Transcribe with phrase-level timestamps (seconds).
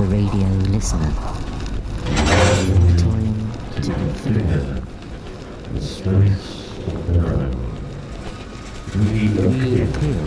[0.00, 1.12] the radio listener.
[3.04, 6.00] time to influence.
[8.96, 9.28] We
[9.82, 10.24] appeal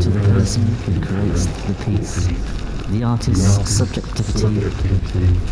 [0.00, 2.28] to the person who creates the piece,
[2.88, 4.56] the artist's subjectivity.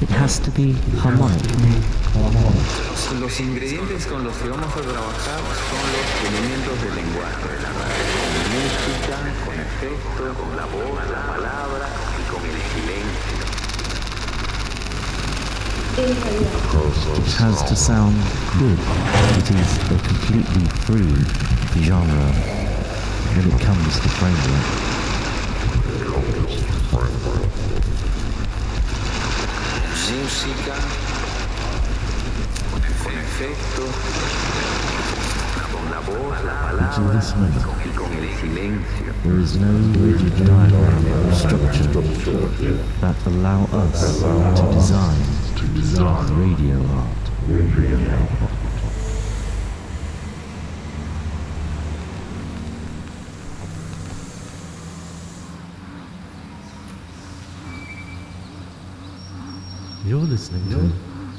[0.00, 0.72] It has to be
[1.04, 1.44] harmonic.
[3.20, 7.72] Los, ingredientes con los que vamos a trabajar son los elementos del lenguaje la
[8.48, 11.88] música, con efectos, con la voz, la palabra
[12.18, 13.48] y con el silencio.
[14.28, 15.87] Es radio.
[16.00, 18.14] It has to sound
[18.56, 18.78] good.
[19.36, 21.10] It is a completely free
[21.82, 22.30] genre
[23.34, 24.66] when it comes to framework.
[30.08, 30.76] Música,
[33.02, 33.90] con efectos,
[35.72, 39.12] con la voz, la palabra this moment, y con el silencio.
[39.24, 41.88] there is no rigid diagram or structure
[43.00, 44.20] that allow us
[44.54, 47.08] to design radio art.
[60.04, 60.76] You're listening to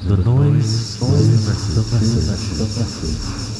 [0.06, 3.59] the noise, the message, the message.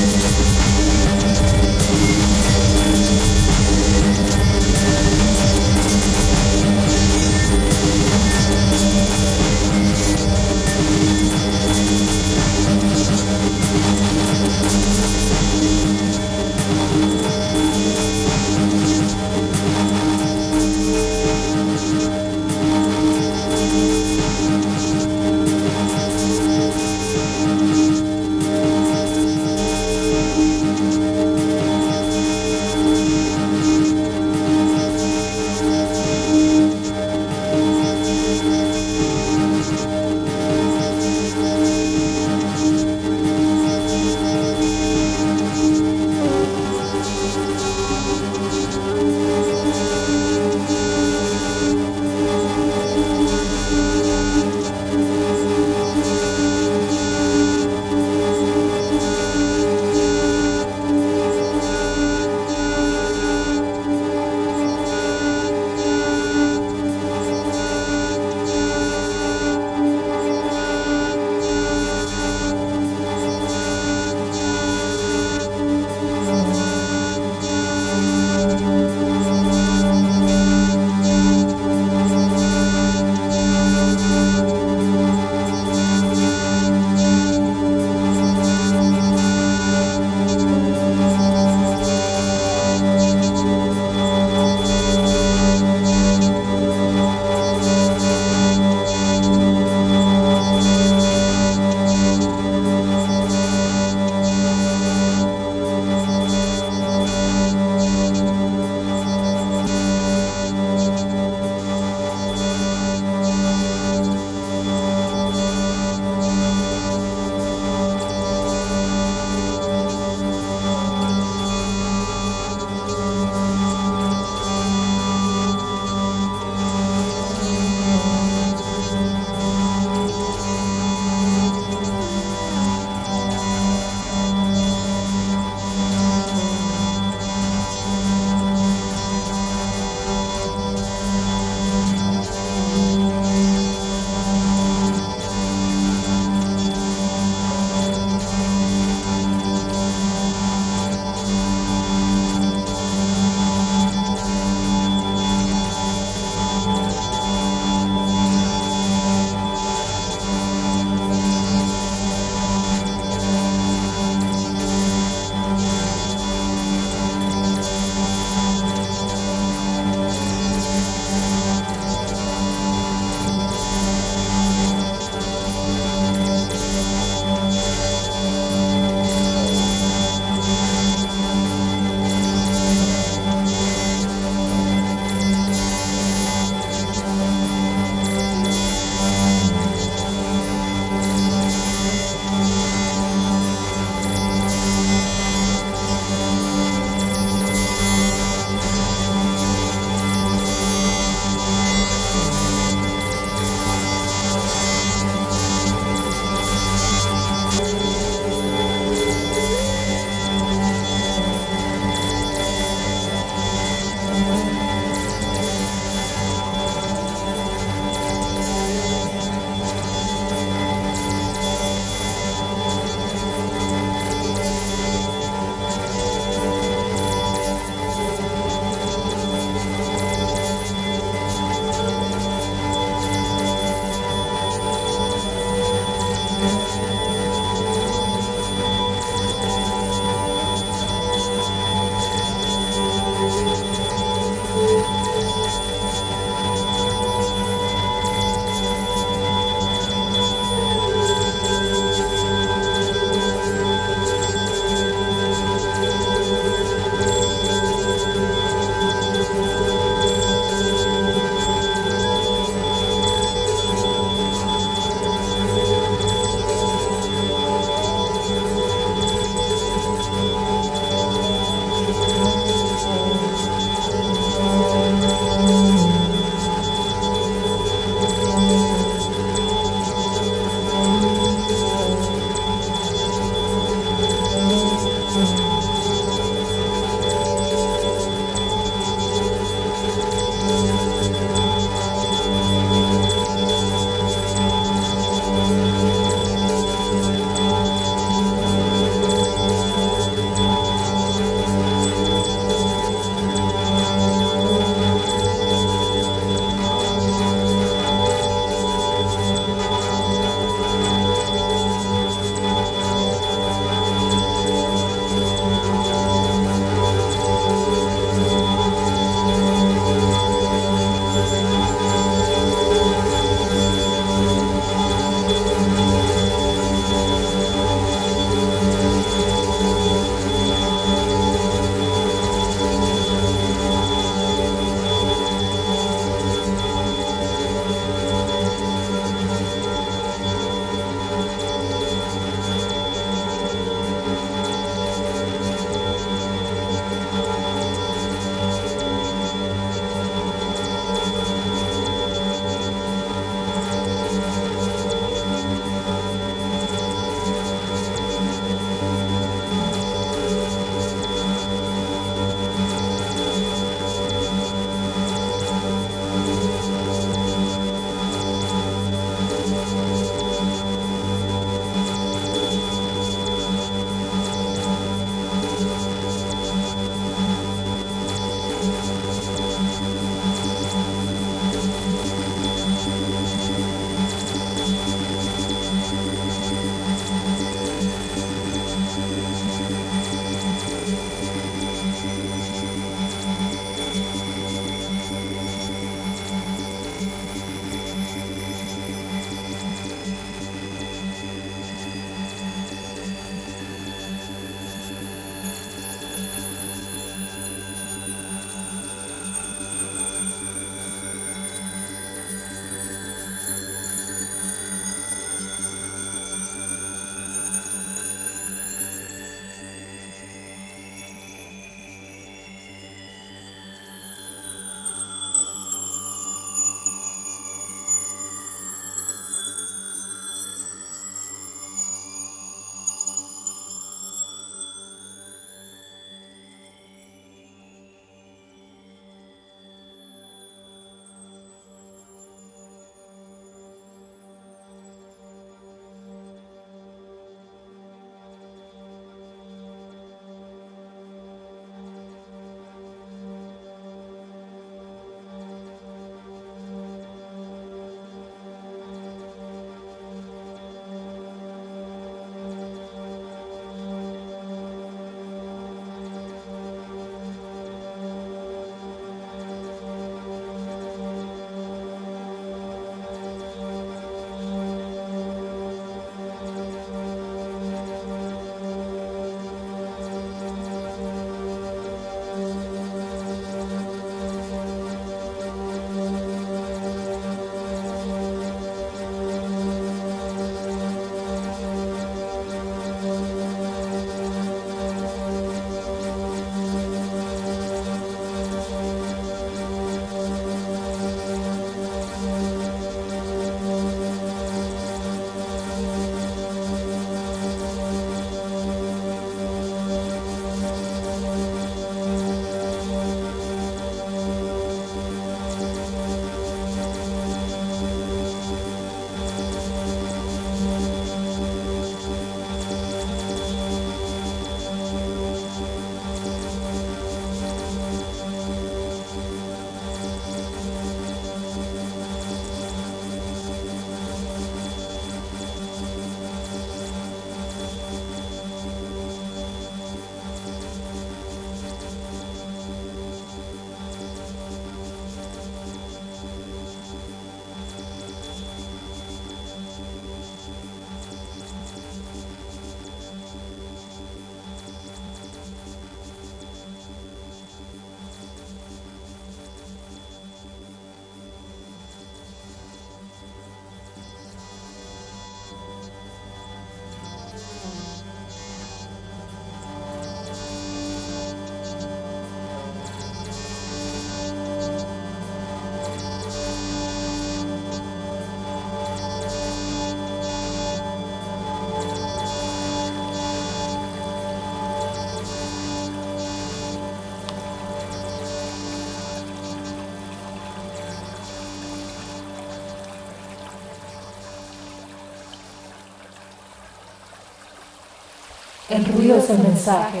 [598.68, 600.00] El ruido es el mensaje.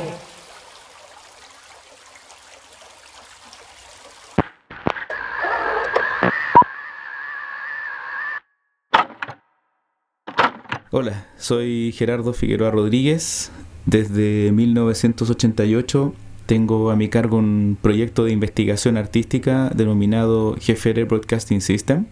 [10.90, 13.52] Hola, soy Gerardo Figueroa Rodríguez.
[13.84, 16.12] Desde 1988
[16.46, 22.06] tengo a mi cargo un proyecto de investigación artística denominado GFR Broadcasting System,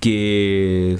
[0.00, 0.98] que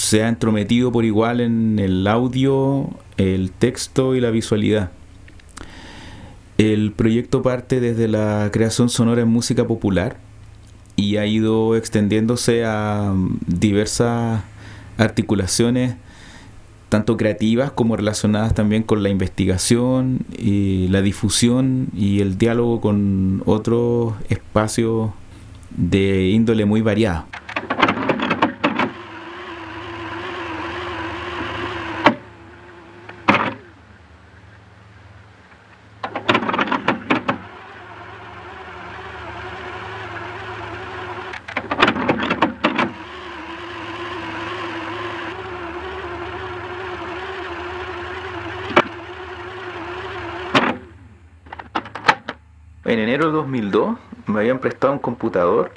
[0.00, 4.90] se ha entrometido por igual en el audio, el texto y la visualidad.
[6.56, 10.16] El proyecto parte desde la creación sonora en música popular
[10.96, 13.14] y ha ido extendiéndose a
[13.46, 14.42] diversas
[14.96, 15.96] articulaciones
[16.88, 23.42] tanto creativas como relacionadas también con la investigación y la difusión y el diálogo con
[23.46, 25.10] otros espacios
[25.76, 27.26] de índole muy variada.
[52.90, 55.72] En enero de 2002 me habían prestado un computador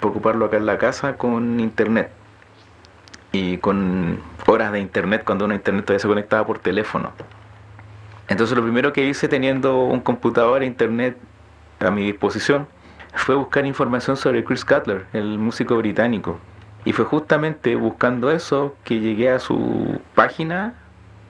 [0.00, 2.10] para ocuparlo acá en la casa con internet.
[3.32, 7.12] Y con horas de internet cuando una internet todavía se conectaba por teléfono.
[8.28, 11.16] Entonces lo primero que hice teniendo un computador e internet
[11.80, 12.66] a mi disposición
[13.14, 16.38] fue buscar información sobre Chris Cutler, el músico británico.
[16.84, 20.74] Y fue justamente buscando eso que llegué a su página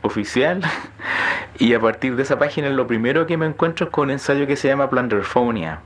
[0.03, 0.63] oficial
[1.59, 4.47] y a partir de esa página lo primero que me encuentro es con un ensayo
[4.47, 5.81] que se llama Planderphonia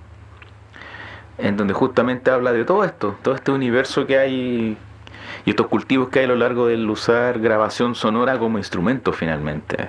[1.42, 4.76] en donde justamente habla de todo esto, todo este universo que hay
[5.44, 9.88] y estos cultivos que hay a lo largo del usar grabación sonora como instrumento finalmente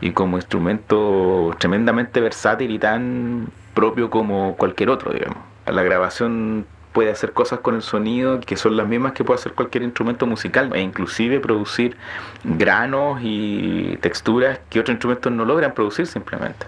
[0.00, 5.38] y como instrumento tremendamente versátil y tan propio como cualquier otro, digamos.
[5.66, 9.52] La grabación puede hacer cosas con el sonido que son las mismas que puede hacer
[9.52, 11.96] cualquier instrumento musical e inclusive producir
[12.44, 16.66] granos y texturas que otros instrumentos no logran producir simplemente.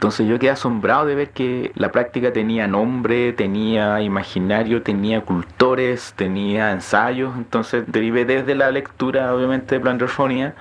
[0.00, 6.14] Entonces yo quedé asombrado de ver que la práctica tenía nombre, tenía imaginario, tenía cultores,
[6.16, 7.36] tenía ensayos.
[7.36, 10.54] Entonces derivé desde la lectura, obviamente, de Planderphonia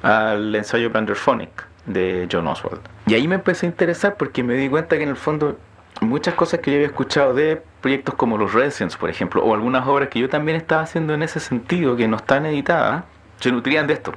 [0.00, 2.80] al ensayo Planderphonic de John Oswald.
[3.06, 5.58] Y ahí me empecé a interesar porque me di cuenta que en el fondo
[6.00, 9.86] muchas cosas que yo había escuchado de proyectos como los Residents, por ejemplo, o algunas
[9.86, 13.04] obras que yo también estaba haciendo en ese sentido, que no están editadas,
[13.40, 14.14] se nutrían de esto.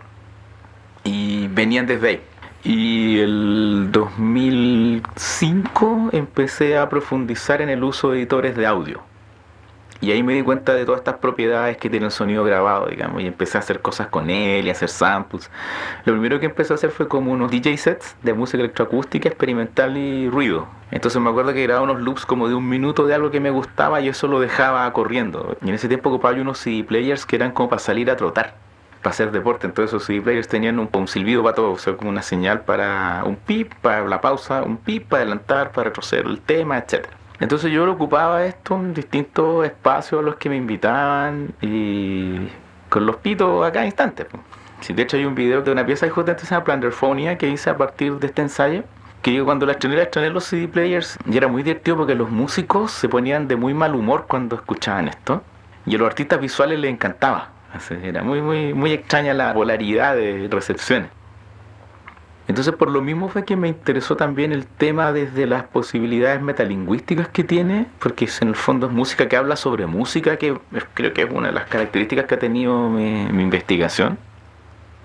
[1.04, 2.22] Y venían desde ahí.
[2.64, 9.02] Y el 2005 empecé a profundizar en el uso de editores de audio.
[10.02, 13.22] Y ahí me di cuenta de todas estas propiedades que tiene el sonido grabado, digamos,
[13.22, 15.52] y empecé a hacer cosas con él y a hacer samples.
[16.06, 19.98] Lo primero que empecé a hacer fue como unos DJ sets de música electroacústica, experimental
[19.98, 20.68] y ruido.
[20.92, 23.50] Entonces me acuerdo que grababa unos loops como de un minuto de algo que me
[23.50, 25.58] gustaba y eso lo dejaba corriendo.
[25.62, 28.16] Y en ese tiempo ocupaba yo unos CD players que eran como para salir a
[28.16, 28.56] trotar,
[29.02, 29.68] para hacer deporte.
[29.68, 32.62] Entonces esos CD players tenían un, un silbido para todo, o sea, como una señal
[32.62, 37.20] para un pip, para la pausa, un pip, para adelantar, para retroceder el tema, etcétera.
[37.40, 42.50] Entonces yo lo ocupaba esto en distintos espacios a los que me invitaban y
[42.90, 44.28] con los pitos a cada instante.
[44.82, 47.48] Si de hecho hay un video de una pieza que justamente se llama Planderphonia que
[47.48, 48.84] hice a partir de este ensayo.
[49.22, 51.98] Que yo cuando la estrené, la estrené en los CD players y era muy divertido
[51.98, 55.42] porque los músicos se ponían de muy mal humor cuando escuchaban esto.
[55.86, 57.50] Y a los artistas visuales les encantaba.
[58.04, 61.10] Era muy, muy, muy extraña la polaridad de recepciones.
[62.50, 67.28] Entonces por lo mismo fue que me interesó también el tema desde las posibilidades metalingüísticas
[67.28, 70.58] que tiene, porque en el fondo es música que habla sobre música, que
[70.96, 74.18] creo que es una de las características que ha tenido mi, mi investigación,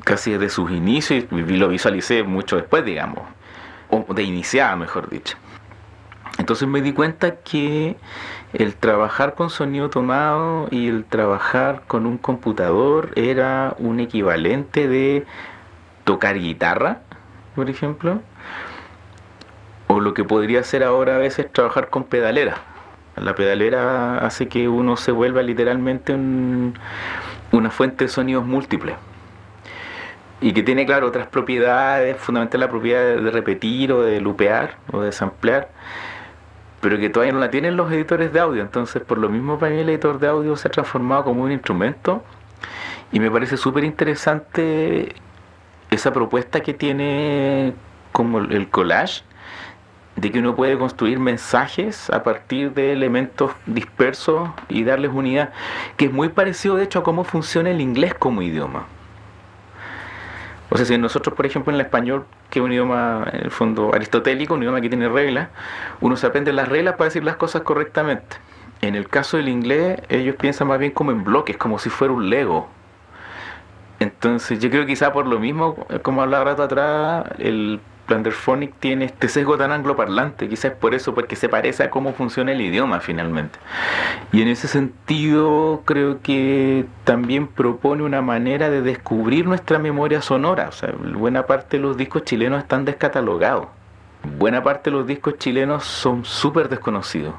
[0.04, 3.20] casi desde sus inicios, y lo visualicé mucho después, digamos,
[3.90, 5.36] o de iniciada, mejor dicho.
[6.44, 7.96] Entonces me di cuenta que
[8.52, 15.24] el trabajar con sonido tomado y el trabajar con un computador era un equivalente de
[16.04, 16.98] tocar guitarra,
[17.54, 18.20] por ejemplo,
[19.86, 22.58] o lo que podría ser ahora a veces trabajar con pedalera.
[23.16, 26.74] La pedalera hace que uno se vuelva literalmente un,
[27.52, 28.96] una fuente de sonidos múltiples
[30.42, 35.00] y que tiene, claro, otras propiedades, fundamentalmente la propiedad de repetir o de lupear o
[35.00, 35.70] de samplear,
[36.84, 38.60] pero que todavía no la tienen los editores de audio.
[38.60, 41.50] Entonces, por lo mismo, para mí el editor de audio se ha transformado como un
[41.50, 42.22] instrumento
[43.10, 45.14] y me parece súper interesante
[45.90, 47.72] esa propuesta que tiene
[48.12, 49.22] como el collage
[50.16, 55.54] de que uno puede construir mensajes a partir de elementos dispersos y darles unidad,
[55.96, 58.84] que es muy parecido de hecho a cómo funciona el inglés como idioma.
[60.68, 63.50] O sea, si nosotros, por ejemplo, en el español, que es un idioma, en el
[63.50, 65.48] fondo, aristotélico, un idioma que tiene reglas,
[66.00, 68.36] uno se aprende las reglas para decir las cosas correctamente.
[68.80, 72.14] En el caso del inglés, ellos piensan más bien como en bloques, como si fuera
[72.14, 72.68] un Lego.
[73.98, 79.06] Entonces, yo creo que quizá por lo mismo, como hablaba rato atrás, el Planderphonic tiene
[79.06, 83.00] este sesgo tan angloparlante, quizás por eso, porque se parece a cómo funciona el idioma
[83.00, 83.58] finalmente.
[84.32, 90.68] Y en ese sentido creo que también propone una manera de descubrir nuestra memoria sonora.
[90.68, 93.68] O sea, buena parte de los discos chilenos están descatalogados.
[94.38, 97.34] Buena parte de los discos chilenos son súper desconocidos.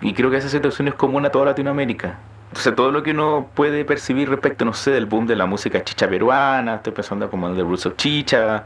[0.00, 2.18] Y creo que esa situación es común a toda Latinoamérica.
[2.54, 5.82] Sea, todo lo que uno puede percibir respecto, no sé, del boom de la música
[5.82, 8.64] chicha peruana, estoy pensando como en The Roots Chicha,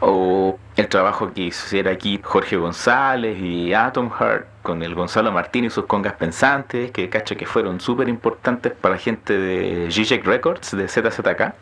[0.00, 5.64] o el trabajo que hiciera aquí Jorge González y Atom Heart con el Gonzalo Martín
[5.64, 10.24] y sus congas pensantes, que cacho que fueron súper importantes para la gente de GJEC
[10.24, 11.54] Records, de ZZK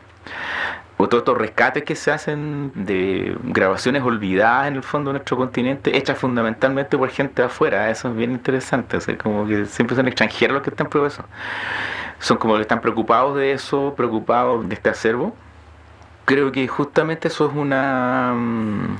[1.01, 5.37] o todos estos rescates que se hacen de grabaciones olvidadas en el fondo de nuestro
[5.37, 9.95] continente, hechas fundamentalmente por gente de afuera, eso es bien interesante, o como que siempre
[9.95, 11.23] son extranjeros los que están eso.
[12.19, 15.33] Son como que están preocupados de eso, preocupados de este acervo.
[16.25, 18.97] Creo que justamente eso es una mm,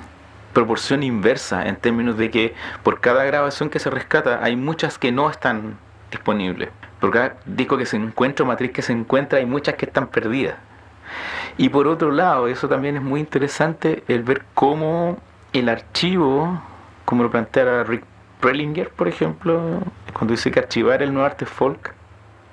[0.54, 5.12] proporción inversa en términos de que por cada grabación que se rescata hay muchas que
[5.12, 5.78] no están
[6.12, 6.70] disponibles.
[7.02, 10.56] Por cada disco que se encuentra matriz que se encuentra hay muchas que están perdidas.
[11.60, 15.18] Y por otro lado, eso también es muy interesante, el ver cómo
[15.52, 16.62] el archivo,
[17.04, 18.06] como lo plantea Rick
[18.40, 19.82] Prelinger, por ejemplo,
[20.14, 21.94] cuando dice que archivar el nuevo arte folk,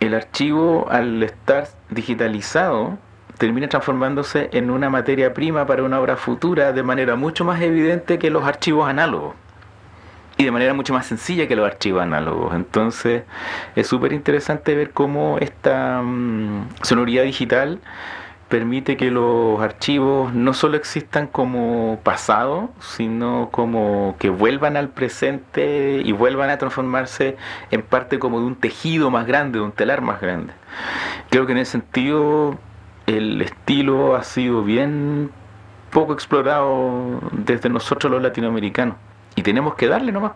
[0.00, 2.98] el archivo al estar digitalizado
[3.38, 8.18] termina transformándose en una materia prima para una obra futura de manera mucho más evidente
[8.18, 9.36] que los archivos análogos
[10.36, 12.56] y de manera mucho más sencilla que los archivos análogos.
[12.56, 13.22] Entonces
[13.76, 17.78] es súper interesante ver cómo esta mm, sonoridad digital
[18.48, 26.02] permite que los archivos no solo existan como pasado, sino como que vuelvan al presente
[26.04, 27.36] y vuelvan a transformarse
[27.70, 30.52] en parte como de un tejido más grande, de un telar más grande.
[31.30, 32.56] Creo que en ese sentido
[33.06, 35.30] el estilo ha sido bien
[35.90, 38.96] poco explorado desde nosotros los latinoamericanos
[39.34, 40.32] y tenemos que darle nomás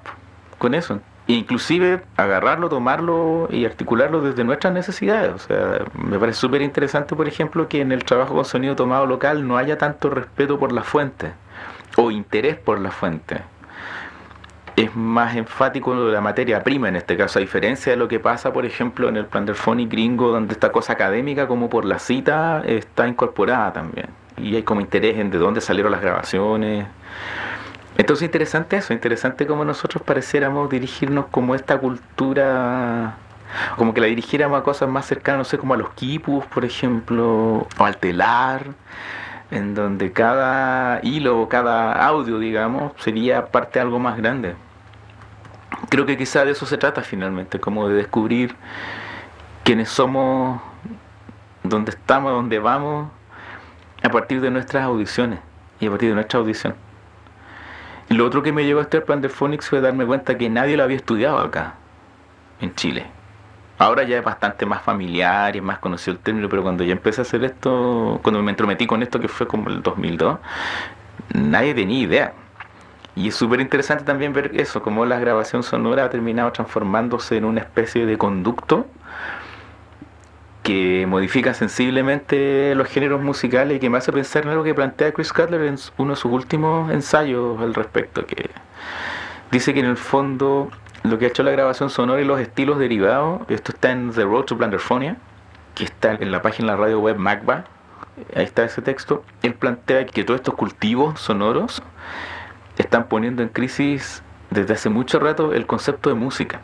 [0.58, 1.00] con eso
[1.34, 5.32] inclusive agarrarlo, tomarlo y articularlo desde nuestras necesidades.
[5.34, 9.06] O sea, me parece súper interesante, por ejemplo, que en el trabajo con sonido tomado
[9.06, 11.32] local no haya tanto respeto por la fuente
[11.96, 13.42] o interés por la fuente.
[14.76, 18.52] Es más enfático la materia prima en este caso, a diferencia de lo que pasa,
[18.52, 23.06] por ejemplo, en el Planderphonic gringo, donde esta cosa académica, como por la cita, está
[23.06, 24.06] incorporada también.
[24.38, 26.86] Y hay como interés en de dónde salieron las grabaciones.
[28.00, 33.16] Entonces interesante eso, interesante como nosotros pareciéramos dirigirnos como esta cultura,
[33.76, 36.64] como que la dirigiéramos a cosas más cercanas, no sé, como a los quipus, por
[36.64, 38.68] ejemplo, o al telar,
[39.50, 44.54] en donde cada hilo, cada audio, digamos, sería parte de algo más grande.
[45.90, 48.56] Creo que quizá de eso se trata finalmente, como de descubrir
[49.62, 50.58] quiénes somos,
[51.64, 53.10] dónde estamos, dónde vamos,
[54.02, 55.40] a partir de nuestras audiciones
[55.80, 56.89] y a partir de nuestra audición.
[58.10, 60.82] Lo otro que me llevó a este plan de fue darme cuenta que nadie lo
[60.82, 61.74] había estudiado acá,
[62.60, 63.06] en Chile.
[63.78, 67.20] Ahora ya es bastante más familiar y más conocido el término, pero cuando ya empecé
[67.20, 70.40] a hacer esto, cuando me entrometí con esto, que fue como el 2002,
[71.34, 72.32] nadie tenía idea.
[73.14, 77.44] Y es súper interesante también ver eso, cómo la grabación sonora ha terminado transformándose en
[77.44, 78.86] una especie de conducto
[80.70, 85.10] que modifica sensiblemente los géneros musicales y que me hace pensar en algo que plantea
[85.10, 88.50] Chris Cutler en uno de sus últimos ensayos al respecto, que
[89.50, 90.70] dice que en el fondo
[91.02, 94.22] lo que ha hecho la grabación sonora y los estilos derivados, esto está en The
[94.22, 95.16] Road to Blanderphonia,
[95.74, 97.64] que está en la página de la radio web Magba,
[98.36, 101.82] ahí está ese texto, él plantea que todos estos cultivos sonoros
[102.78, 106.60] están poniendo en crisis desde hace mucho rato el concepto de música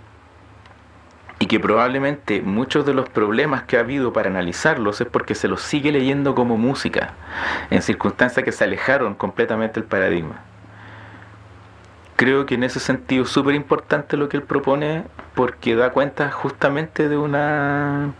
[1.47, 5.47] y que probablemente muchos de los problemas que ha habido para analizarlos es porque se
[5.47, 7.15] los sigue leyendo como música,
[7.71, 10.41] en circunstancias que se alejaron completamente del paradigma.
[12.17, 15.05] Creo que en ese sentido es súper importante lo que él propone
[15.37, 18.13] porque da cuenta justamente de una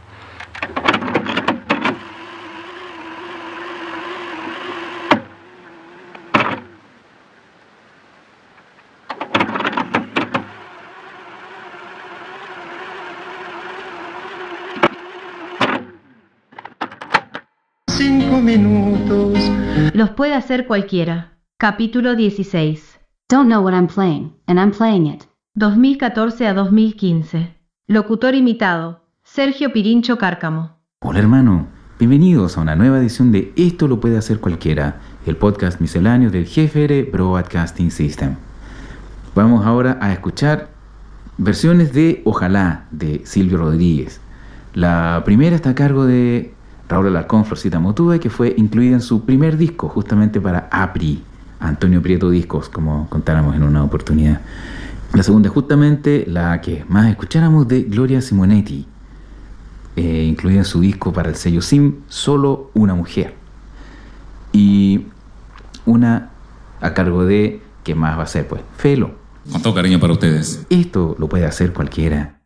[18.47, 19.51] minutos.
[19.97, 21.39] Los puede hacer cualquiera.
[21.57, 23.01] Capítulo 16.
[23.31, 25.23] Don't know what I'm playing, and I'm playing it.
[25.55, 27.57] 2014 a 2015.
[27.87, 29.01] Locutor imitado.
[29.25, 30.77] Sergio Pirincho Cárcamo.
[31.01, 31.69] Hola hermano,
[31.99, 36.45] Bienvenidos a una nueva edición de Esto lo puede hacer cualquiera, el podcast misceláneo del
[36.45, 38.37] GFR Broadcasting System.
[39.35, 40.69] Vamos ahora a escuchar
[41.39, 44.21] versiones de Ojalá de Silvio Rodríguez.
[44.75, 46.53] La primera está a cargo de
[46.89, 51.23] Raúl Alarcón, Florcita Motúa, que fue incluida en su primer disco, justamente para APRI,
[51.61, 54.41] Antonio Prieto Discos, como contáramos en una oportunidad.
[55.13, 58.87] La segunda, justamente la que más escucháramos de Gloria Simonetti,
[59.97, 63.35] eh, incluida en su disco para el sello SIM, Solo una mujer.
[64.53, 65.07] Y
[65.87, 66.31] una
[66.81, 68.47] a cargo de, ¿qué más va a ser?
[68.47, 69.13] Pues, Felo.
[69.51, 70.67] Con todo cariño para ustedes.
[70.69, 72.41] Esto lo puede hacer cualquiera.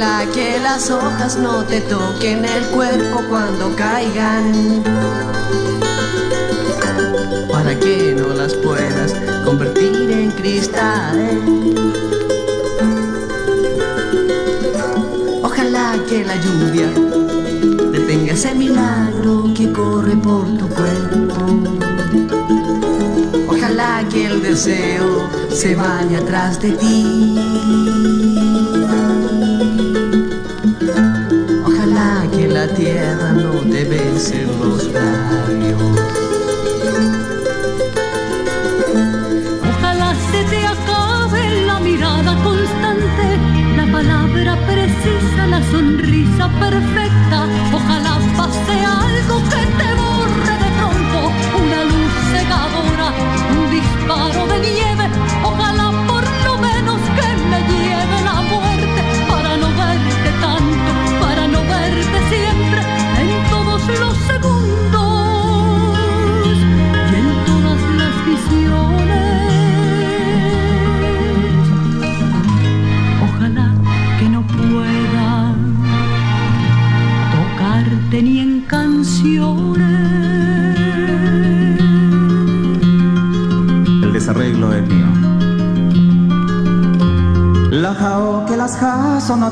[0.00, 4.82] Ojalá que las hojas no te toquen el cuerpo cuando caigan.
[7.52, 11.42] Para que no las puedas convertir en cristal.
[15.42, 16.88] Ojalá que la lluvia
[17.92, 21.60] detenga ese milagro que corre por tu cuerpo.
[23.48, 28.30] Ojalá que el deseo se vaya atrás de ti.
[32.30, 35.80] Ojalá que la tierra no te bese los labios.
[39.68, 43.38] Ojalá se te acabe la mirada constante,
[43.76, 47.48] la palabra precisa, la sonrisa perfecta.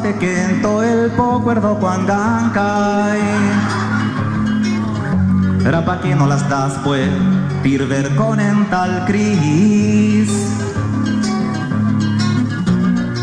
[0.09, 2.15] Jaso no te quento el pocuerdo cuando
[2.55, 3.21] cae.
[5.65, 7.09] Era pa' que no las das pues,
[7.63, 10.31] pirver con en tal cris.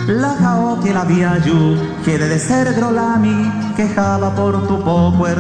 [0.08, 5.40] La jao que la viayu, quiere de ser grolami, quejaba por tu pocuer.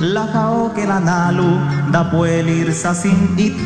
[0.00, 1.58] La jao que la nalu,
[1.90, 3.56] da puel irsa sin it.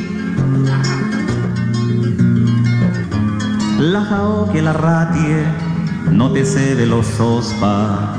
[3.79, 5.66] La jao que la ratie,
[6.11, 8.13] no te cede los sospa.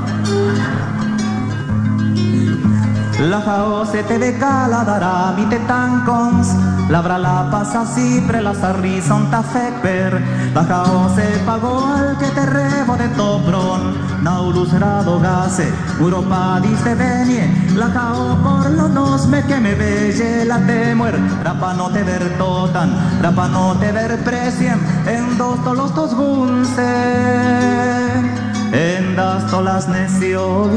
[3.20, 6.54] La jao se te decala dará mi tancons
[6.88, 10.22] Labra la pasa siempre la sarrison ta feper
[10.54, 15.68] La jao se pagó al que te rebo de topron Naurus rado gase
[15.98, 21.74] Europa dice venie La jao por los dos me que me belle la temuer Rapa
[21.74, 26.94] no te ver totan Rapa no te ver precien En dos tolos tos gunse
[28.72, 30.68] En das tolas necio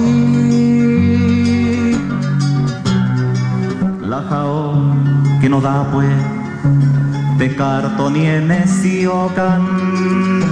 [4.11, 4.73] la jao
[5.39, 6.15] que no da pues
[7.39, 8.27] de cartón y
[9.35, 10.50] can.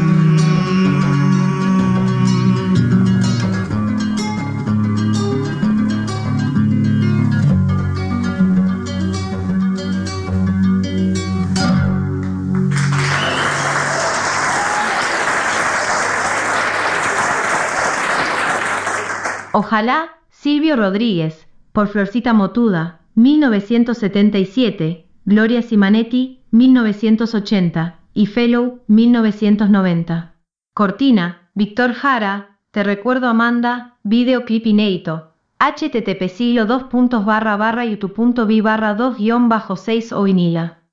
[19.61, 30.35] Ojalá Silvio Rodríguez, por Florcita Motuda, 1977, Gloria Simanetti, 1980, y Fellow, 1990.
[30.73, 38.93] Cortina, Víctor Jara, Te recuerdo Amanda, Videoclip inédito, http silo 2 barra barra youtube.vi barra
[38.93, 40.83] 2 guion bajo 6 o vinila.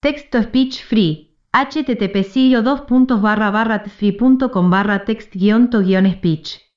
[0.00, 6.71] Texto speech free, http silo 2 barra barra free.com barra text guion to guion speech.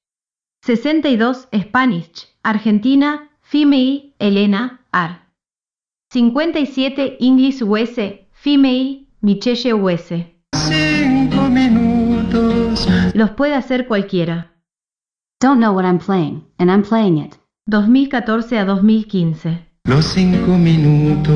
[0.66, 5.30] 62 Spanish, Argentina, Female, Elena, Ar.
[6.12, 8.00] 57 English US,
[8.32, 10.08] Female, Michelle US.
[10.56, 12.88] Cinco minutos.
[13.14, 14.54] Los puede hacer cualquiera.
[15.40, 17.38] Don't know what I'm playing, and I'm playing it.
[17.70, 19.68] 2014 a 2015.
[19.84, 21.36] Los cinco minutos.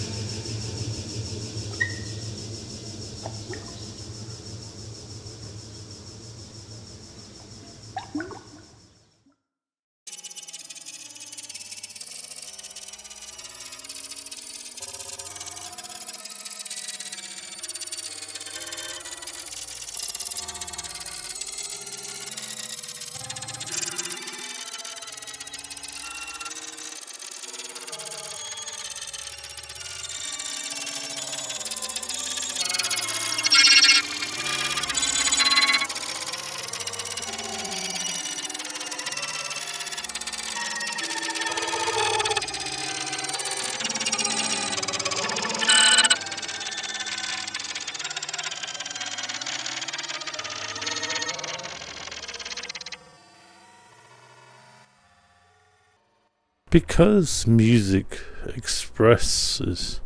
[56.71, 58.21] Because music
[58.55, 59.99] expresses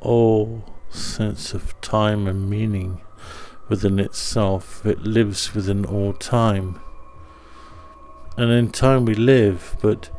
[0.00, 3.00] all sense of time and meaning
[3.70, 6.78] within itself, it lives within all time.
[8.36, 10.10] And in time we live, but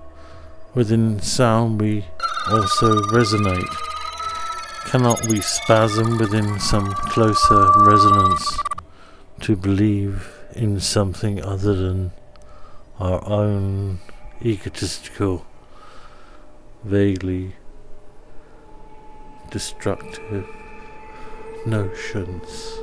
[0.74, 2.04] within sound we
[2.48, 3.76] also resonate.
[4.88, 8.60] Cannot we spasm within some closer resonance
[9.42, 12.12] to believe in something other than
[13.00, 14.00] our own
[14.44, 15.46] egotistical,
[16.90, 17.54] vaguely
[19.52, 20.48] destructive
[21.68, 22.79] notions?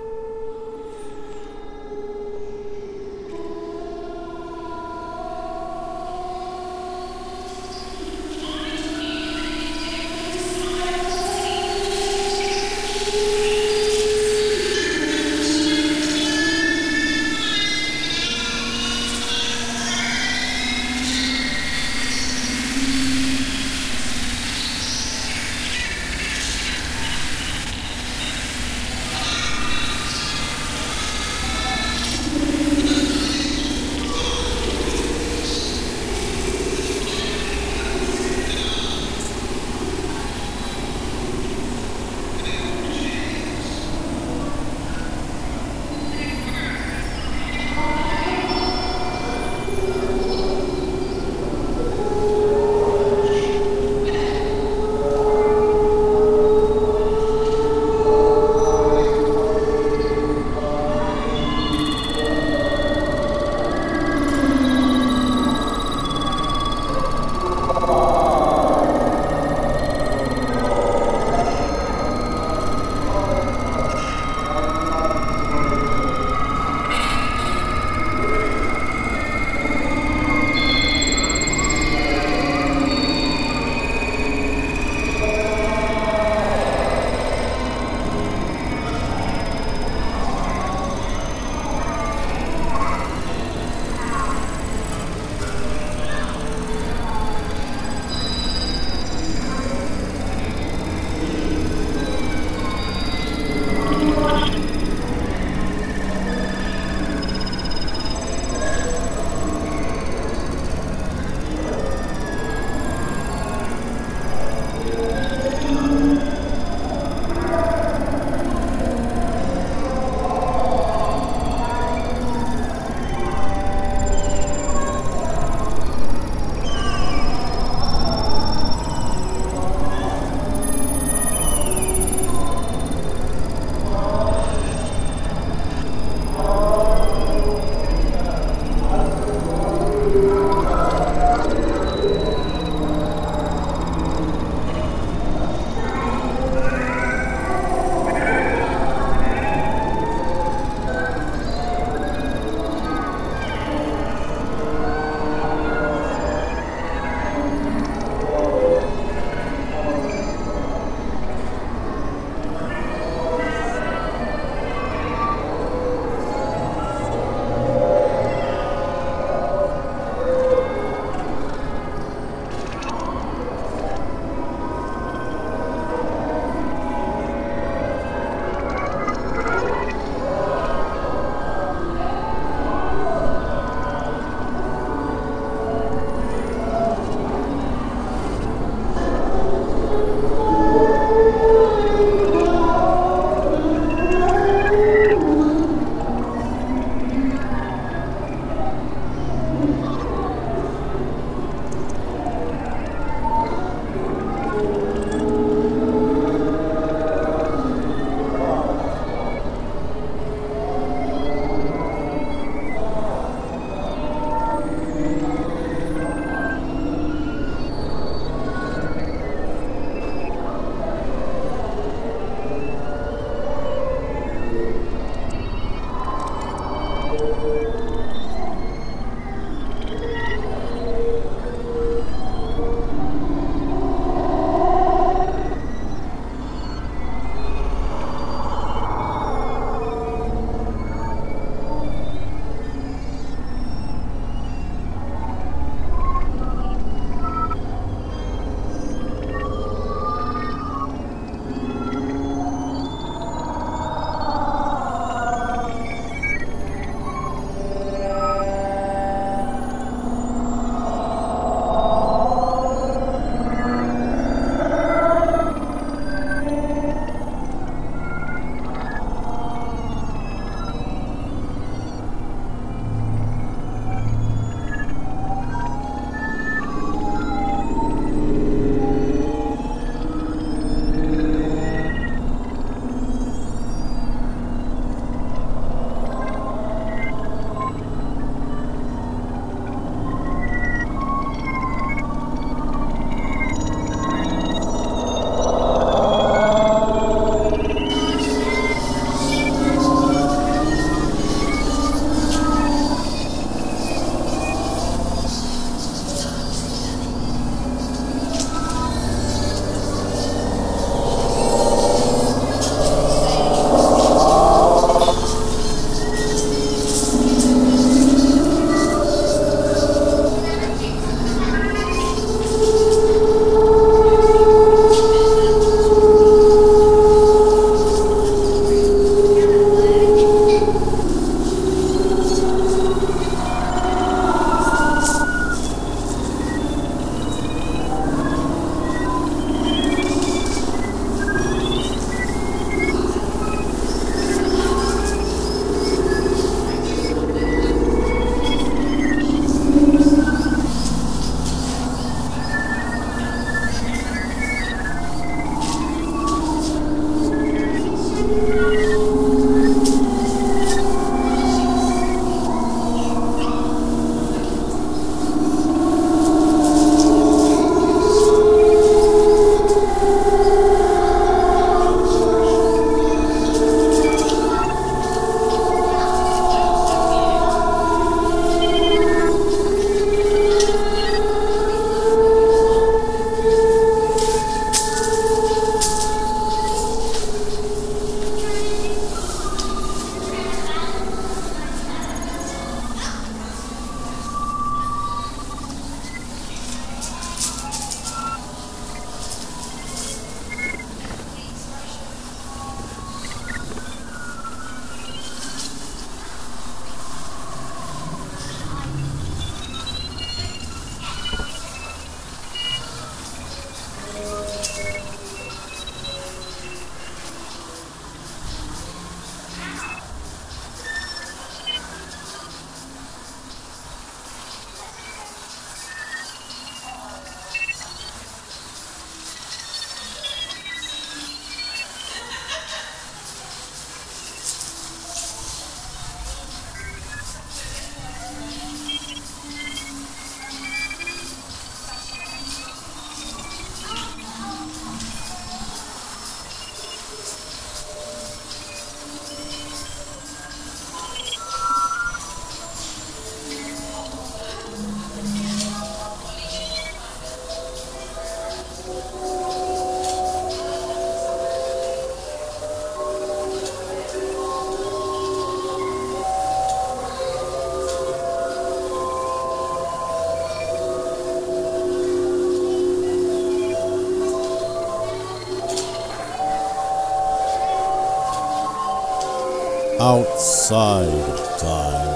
[480.07, 482.07] Outside of time,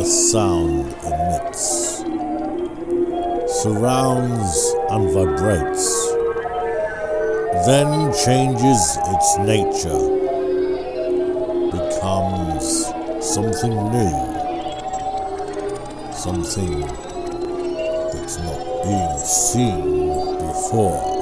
[0.00, 1.98] a sound emits,
[3.62, 5.86] surrounds and vibrates,
[7.68, 10.04] then changes its nature,
[11.70, 12.86] becomes
[13.24, 14.16] something new,
[16.12, 16.80] something
[18.10, 21.13] that's not being seen before.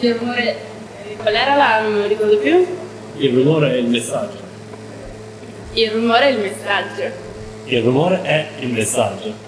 [0.00, 0.56] Il rumore.
[1.16, 1.80] Qual era la.
[1.80, 2.66] non me lo ricordo più?
[3.16, 4.38] Il rumore è il messaggio.
[5.72, 7.02] Il rumore è il messaggio.
[7.64, 9.47] Il rumore è il messaggio.